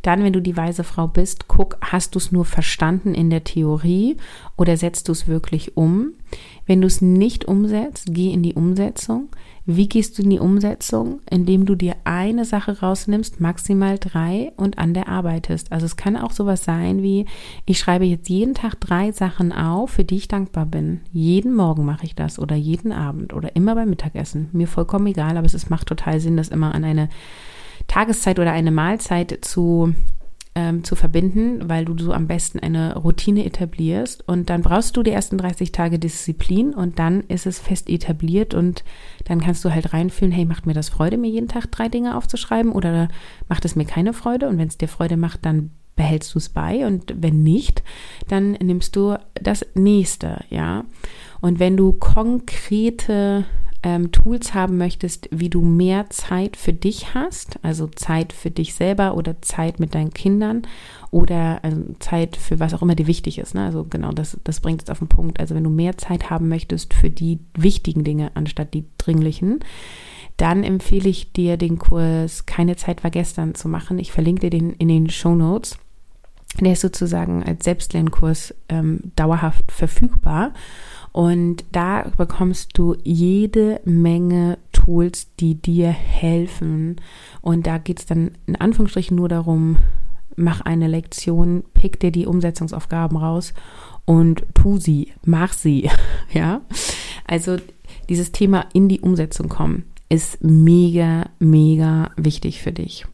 Dann, 0.02 0.22
wenn 0.22 0.34
du 0.34 0.42
die 0.42 0.58
weise 0.58 0.84
Frau 0.84 1.08
bist, 1.08 1.48
guck, 1.48 1.78
hast 1.80 2.14
du 2.14 2.18
es 2.18 2.32
nur 2.32 2.44
verstanden 2.44 3.14
in 3.14 3.30
der 3.30 3.44
Theorie 3.44 4.18
oder 4.58 4.76
setzt 4.76 5.08
du 5.08 5.12
es 5.12 5.26
wirklich 5.26 5.74
um? 5.74 6.12
Wenn 6.66 6.82
du 6.82 6.86
es 6.86 7.00
nicht 7.00 7.46
umsetzt, 7.46 8.08
geh 8.10 8.30
in 8.30 8.42
die 8.42 8.54
Umsetzung. 8.54 9.30
Wie 9.64 9.88
gehst 9.88 10.18
du 10.18 10.22
in 10.22 10.30
die 10.30 10.40
Umsetzung? 10.40 11.20
Indem 11.30 11.66
du 11.66 11.76
dir 11.76 11.94
eine 12.02 12.44
Sache 12.44 12.80
rausnimmst, 12.80 13.40
maximal 13.40 13.96
drei 13.98 14.52
und 14.56 14.78
an 14.78 14.92
der 14.92 15.08
arbeitest. 15.08 15.70
Also 15.70 15.86
es 15.86 15.96
kann 15.96 16.16
auch 16.16 16.32
sowas 16.32 16.64
sein 16.64 17.02
wie, 17.02 17.26
ich 17.64 17.78
schreibe 17.78 18.04
jetzt 18.04 18.28
jeden 18.28 18.54
Tag 18.54 18.80
drei 18.80 19.12
Sachen 19.12 19.52
auf, 19.52 19.90
für 19.90 20.04
die 20.04 20.16
ich 20.16 20.28
dankbar 20.28 20.66
bin. 20.66 21.00
Jeden 21.12 21.54
Morgen 21.54 21.84
mache 21.84 22.06
ich 22.06 22.16
das 22.16 22.40
oder 22.40 22.56
jeden 22.56 22.90
Abend 22.90 23.32
oder 23.34 23.54
immer 23.54 23.76
beim 23.76 23.90
Mittagessen. 23.90 24.48
Mir 24.52 24.66
vollkommen 24.66 25.06
egal, 25.06 25.36
aber 25.36 25.46
es 25.46 25.70
macht 25.70 25.86
total 25.86 26.18
Sinn, 26.18 26.36
das 26.36 26.48
immer 26.48 26.74
an 26.74 26.84
eine 26.84 27.08
Tageszeit 27.86 28.38
oder 28.40 28.52
eine 28.52 28.72
Mahlzeit 28.72 29.38
zu 29.42 29.94
ähm, 30.54 30.84
zu 30.84 30.96
verbinden, 30.96 31.68
weil 31.68 31.84
du 31.84 31.96
so 31.98 32.12
am 32.12 32.26
besten 32.26 32.58
eine 32.58 32.96
Routine 32.96 33.44
etablierst 33.44 34.26
und 34.28 34.50
dann 34.50 34.62
brauchst 34.62 34.96
du 34.96 35.02
die 35.02 35.10
ersten 35.10 35.38
30 35.38 35.72
Tage 35.72 35.98
Disziplin 35.98 36.74
und 36.74 36.98
dann 36.98 37.22
ist 37.22 37.46
es 37.46 37.58
fest 37.58 37.88
etabliert 37.88 38.52
und 38.52 38.84
dann 39.24 39.40
kannst 39.40 39.64
du 39.64 39.72
halt 39.72 39.94
reinfühlen, 39.94 40.32
hey, 40.32 40.44
macht 40.44 40.66
mir 40.66 40.74
das 40.74 40.90
Freude, 40.90 41.16
mir 41.16 41.30
jeden 41.30 41.48
Tag 41.48 41.70
drei 41.72 41.88
Dinge 41.88 42.16
aufzuschreiben 42.16 42.72
oder 42.72 43.08
macht 43.48 43.64
es 43.64 43.76
mir 43.76 43.86
keine 43.86 44.12
Freude 44.12 44.48
und 44.48 44.58
wenn 44.58 44.68
es 44.68 44.78
dir 44.78 44.88
Freude 44.88 45.16
macht, 45.16 45.46
dann 45.46 45.70
behältst 45.96 46.34
du 46.34 46.38
es 46.38 46.48
bei 46.48 46.86
und 46.86 47.14
wenn 47.16 47.42
nicht, 47.42 47.82
dann 48.28 48.52
nimmst 48.52 48.96
du 48.96 49.16
das 49.34 49.64
nächste, 49.74 50.44
ja. 50.50 50.84
Und 51.40 51.58
wenn 51.58 51.76
du 51.76 51.92
konkrete 51.92 53.44
ähm, 53.82 54.12
Tools 54.12 54.54
haben 54.54 54.78
möchtest, 54.78 55.28
wie 55.32 55.50
du 55.50 55.60
mehr 55.60 56.08
Zeit 56.10 56.56
für 56.56 56.72
dich 56.72 57.14
hast, 57.14 57.58
also 57.62 57.88
Zeit 57.88 58.32
für 58.32 58.50
dich 58.50 58.74
selber 58.74 59.16
oder 59.16 59.42
Zeit 59.42 59.80
mit 59.80 59.94
deinen 59.94 60.12
Kindern 60.12 60.62
oder 61.10 61.60
also 61.62 61.82
Zeit 61.98 62.36
für 62.36 62.60
was 62.60 62.74
auch 62.74 62.82
immer 62.82 62.94
dir 62.94 63.06
wichtig 63.06 63.38
ist. 63.38 63.54
Ne? 63.54 63.64
Also 63.64 63.84
genau, 63.84 64.12
das, 64.12 64.38
das 64.44 64.60
bringt 64.60 64.84
es 64.84 64.90
auf 64.90 65.00
den 65.00 65.08
Punkt. 65.08 65.40
Also 65.40 65.54
wenn 65.54 65.64
du 65.64 65.70
mehr 65.70 65.98
Zeit 65.98 66.30
haben 66.30 66.48
möchtest 66.48 66.94
für 66.94 67.10
die 67.10 67.40
wichtigen 67.54 68.04
Dinge 68.04 68.30
anstatt 68.34 68.72
die 68.72 68.84
dringlichen, 68.98 69.60
dann 70.36 70.64
empfehle 70.64 71.08
ich 71.08 71.32
dir 71.32 71.56
den 71.56 71.78
Kurs 71.78 72.46
Keine 72.46 72.76
Zeit 72.76 73.04
war 73.04 73.10
gestern 73.10 73.54
zu 73.54 73.68
machen. 73.68 73.98
Ich 73.98 74.12
verlinke 74.12 74.42
dir 74.42 74.50
den 74.50 74.72
in 74.74 74.88
den 74.88 75.10
Show 75.10 75.34
Notes. 75.34 75.78
Der 76.60 76.72
ist 76.72 76.82
sozusagen 76.82 77.42
als 77.42 77.64
Selbstlernkurs 77.64 78.54
ähm, 78.68 79.00
dauerhaft 79.16 79.72
verfügbar. 79.72 80.52
Und 81.12 81.64
da 81.72 82.10
bekommst 82.16 82.76
du 82.78 82.96
jede 83.04 83.80
Menge 83.84 84.58
Tools, 84.72 85.28
die 85.38 85.54
dir 85.54 85.90
helfen. 85.90 86.96
Und 87.42 87.66
da 87.66 87.78
geht 87.78 88.00
es 88.00 88.06
dann 88.06 88.32
in 88.46 88.56
Anführungsstrichen 88.56 89.16
nur 89.16 89.28
darum, 89.28 89.78
mach 90.36 90.62
eine 90.62 90.88
Lektion, 90.88 91.64
pick 91.74 92.00
dir 92.00 92.10
die 92.10 92.26
Umsetzungsaufgaben 92.26 93.18
raus 93.18 93.52
und 94.06 94.44
tu 94.54 94.78
sie, 94.78 95.12
mach 95.24 95.52
sie. 95.52 95.90
Ja, 96.32 96.62
also 97.26 97.58
dieses 98.08 98.32
Thema 98.32 98.64
in 98.72 98.88
die 98.88 99.00
Umsetzung 99.00 99.50
kommen 99.50 99.84
ist 100.08 100.42
mega, 100.42 101.28
mega 101.38 102.10
wichtig 102.16 102.62
für 102.62 102.72
dich. 102.72 103.04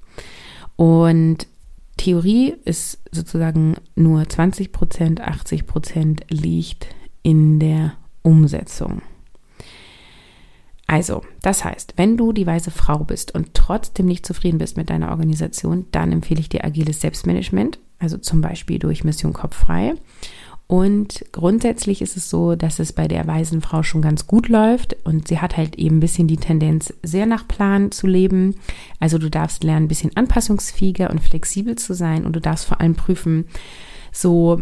Und 0.77 1.49
Theorie 1.97 2.55
ist 2.65 3.01
sozusagen 3.11 3.75
nur 3.97 4.29
20 4.29 4.71
Prozent, 4.71 5.21
80 5.21 5.67
Prozent 5.67 6.25
liegt 6.29 6.87
in 7.23 7.59
der 7.61 7.95
Umsetzung. 8.23 9.03
Also, 10.87 11.23
das 11.43 11.65
heißt, 11.65 11.95
wenn 11.97 12.17
du 12.17 12.33
die 12.33 12.47
weise 12.47 12.71
Frau 12.71 13.05
bist 13.05 13.35
und 13.35 13.53
trotzdem 13.53 14.07
nicht 14.07 14.25
zufrieden 14.25 14.57
bist 14.57 14.79
mit 14.79 14.89
deiner 14.89 15.11
Organisation, 15.11 15.85
dann 15.93 16.13
empfehle 16.13 16.41
ich 16.41 16.49
dir 16.49 16.65
agiles 16.65 17.03
Selbstmanagement, 17.03 17.79
also 17.99 18.17
zum 18.17 18.41
Beispiel 18.41 18.79
durch 18.79 19.05
Mission 19.05 19.35
Kopffrei. 19.35 19.95
Und 20.67 21.25
grundsätzlich 21.33 22.03
ist 22.03 22.17
es 22.17 22.29
so, 22.29 22.55
dass 22.55 22.79
es 22.79 22.93
bei 22.93 23.07
der 23.09 23.27
weisen 23.27 23.63
Frau 23.63 23.83
schon 23.83 24.03
ganz 24.03 24.27
gut 24.27 24.49
läuft 24.49 24.97
und 25.05 25.29
sie 25.29 25.41
hat 25.41 25.57
halt 25.57 25.77
eben 25.77 25.97
ein 25.97 26.01
bisschen 26.01 26.29
die 26.29 26.37
Tendenz, 26.37 26.93
sehr 27.03 27.25
nach 27.25 27.49
Plan 27.49 27.91
zu 27.91 28.07
leben. 28.07 28.55
Also 29.01 29.17
du 29.17 29.31
darfst 29.31 29.65
lernen, 29.65 29.87
ein 29.87 29.89
bisschen 29.89 30.15
anpassungsfähiger 30.15 31.11
und 31.11 31.21
flexibel 31.21 31.77
zu 31.77 31.95
sein 31.95 32.27
und 32.27 32.35
du 32.35 32.41
darfst 32.41 32.67
vor 32.67 32.83
allem 32.83 32.97
prüfen, 32.97 33.47
so 34.13 34.61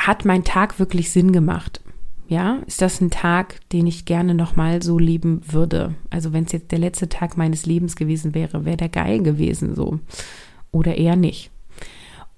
hat 0.00 0.24
mein 0.24 0.44
Tag 0.44 0.78
wirklich 0.78 1.10
Sinn 1.10 1.32
gemacht? 1.32 1.80
Ja, 2.28 2.60
ist 2.66 2.80
das 2.80 3.00
ein 3.00 3.10
Tag, 3.10 3.58
den 3.70 3.88
ich 3.88 4.04
gerne 4.04 4.34
nochmal 4.34 4.82
so 4.82 4.98
leben 4.98 5.40
würde? 5.50 5.96
Also 6.10 6.32
wenn 6.32 6.44
es 6.44 6.52
jetzt 6.52 6.70
der 6.70 6.78
letzte 6.78 7.08
Tag 7.08 7.36
meines 7.36 7.66
Lebens 7.66 7.96
gewesen 7.96 8.34
wäre, 8.34 8.64
wäre 8.64 8.76
der 8.76 8.88
geil 8.88 9.20
gewesen 9.20 9.74
so. 9.74 9.98
Oder 10.70 10.96
eher 10.96 11.16
nicht. 11.16 11.50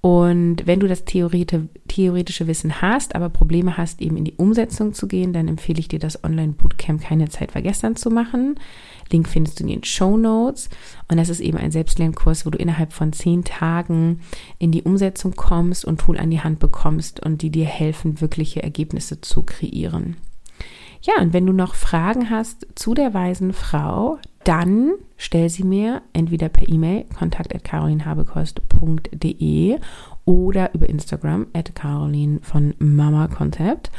Und 0.05 0.67
wenn 0.67 0.81
du 0.81 0.89
das 0.89 1.05
theoretische 1.05 2.47
Wissen 2.49 2.83
hast, 2.83 3.15
aber 3.15 3.29
Probleme 3.29 3.77
hast, 3.77 4.03
eben 4.03 4.17
in 4.17 4.25
die 4.25 4.35
Umsetzung 4.35 4.95
zu 4.95 5.07
gehen, 5.07 5.33
dann 5.33 5.47
empfehle 5.47 5.79
ich 5.79 5.87
dir 5.87 6.01
das 6.01 6.25
Online-Bootcamp 6.25 7.01
Keine 7.01 7.29
Zeit 7.29 7.53
vergessen 7.53 7.95
zu 7.95 8.11
machen. 8.11 8.57
Link 9.13 9.29
findest 9.29 9.61
du 9.61 9.63
in 9.63 9.71
den 9.71 9.85
Show 9.85 10.17
Notes. 10.17 10.71
Und 11.07 11.19
das 11.19 11.29
ist 11.29 11.39
eben 11.39 11.57
ein 11.57 11.71
Selbstlernkurs, 11.71 12.45
wo 12.45 12.51
du 12.51 12.59
innerhalb 12.59 12.93
von 12.93 13.13
zehn 13.13 13.45
Tagen 13.45 14.23
in 14.59 14.73
die 14.73 14.83
Umsetzung 14.83 15.37
kommst 15.37 15.85
und 15.85 16.01
Tool 16.01 16.19
an 16.19 16.31
die 16.31 16.41
Hand 16.41 16.59
bekommst 16.59 17.21
und 17.25 17.41
die 17.41 17.51
dir 17.51 17.67
helfen, 17.67 18.21
wirkliche 18.21 18.61
Ergebnisse 18.61 19.21
zu 19.21 19.45
kreieren. 19.45 20.17
Ja, 21.03 21.15
und 21.21 21.33
wenn 21.33 21.47
du 21.47 21.53
noch 21.53 21.75
Fragen 21.75 22.31
hast 22.31 22.69
zu 22.77 22.95
der 22.95 23.13
weisen 23.13 23.53
Frau, 23.53 24.21
dann 24.45 24.93
stell 25.17 25.49
sie 25.49 25.65
mir 25.65 26.03
entweder 26.13 26.49
per 26.49 26.69
E-Mail 26.69 27.07
kontakt@carolinhabekost.de 27.19 29.81
oder 30.25 30.73
über 30.75 30.89
Instagram 30.89 31.49
at 31.53 31.75
Caroline 31.75 32.39
von 32.43 32.75
Mama 32.79 33.27
Concept. 33.29 33.91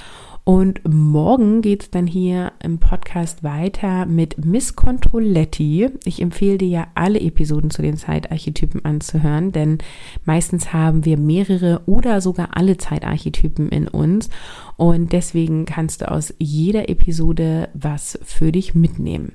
Und 0.46 0.82
morgen 0.86 1.62
geht 1.62 1.84
es 1.84 1.90
dann 1.92 2.06
hier 2.06 2.52
im 2.62 2.78
Podcast 2.78 3.44
weiter 3.44 4.06
mit 4.06 4.44
Miss 4.44 4.76
Controletti. 4.76 5.90
Ich 6.04 6.22
empfehle 6.22 6.58
dir 6.58 6.68
ja 6.68 6.88
alle 6.96 7.22
Episoden 7.22 7.70
zu 7.70 7.82
den 7.82 7.96
Zeitarchetypen 7.96 8.84
anzuhören, 8.84 9.54
denn 9.54 9.78
meistens 10.26 10.74
haben 10.74 11.06
wir 11.06 11.18
mehrere 11.18 11.82
oder 11.86 12.20
sogar 12.20 12.58
alle 12.58 12.76
Zeitarchetypen 12.76 13.70
in 13.70 13.88
uns. 13.88 14.30
Und 14.76 15.14
deswegen 15.14 15.64
kannst 15.64 16.02
du 16.02 16.12
aus 16.12 16.34
jeder 16.40 16.90
Episode 16.90 17.70
was 17.74 18.20
für 18.24 18.52
dich 18.52 18.76
mitnehmen. 18.76 19.34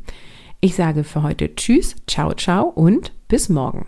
Ich 0.60 0.74
sage 0.74 1.04
für 1.04 1.22
heute 1.22 1.54
Tschüss, 1.54 1.96
ciao, 2.06 2.34
ciao 2.34 2.64
und 2.64 3.12
bis 3.28 3.48
morgen. 3.48 3.86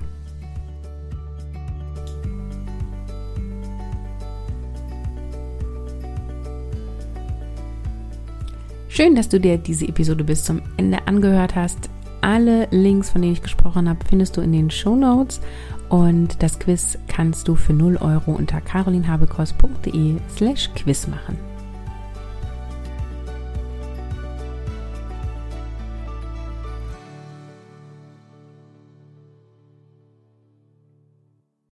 Schön, 9.00 9.14
dass 9.14 9.30
du 9.30 9.40
dir 9.40 9.56
diese 9.56 9.88
Episode 9.88 10.24
bis 10.24 10.44
zum 10.44 10.60
Ende 10.76 10.98
angehört 11.06 11.54
hast. 11.54 11.88
Alle 12.20 12.68
Links, 12.70 13.08
von 13.08 13.22
denen 13.22 13.32
ich 13.32 13.40
gesprochen 13.40 13.88
habe, 13.88 14.00
findest 14.06 14.36
du 14.36 14.42
in 14.42 14.52
den 14.52 14.70
Show 14.70 14.94
Notes. 14.94 15.40
Und 15.88 16.42
das 16.42 16.58
Quiz 16.58 16.98
kannst 17.08 17.48
du 17.48 17.54
für 17.54 17.72
0 17.72 17.96
Euro 17.96 18.32
unter 18.32 18.60
carolinhabekost.de 18.60 20.16
slash 20.36 20.68
quiz 20.74 21.06
machen. 21.06 21.38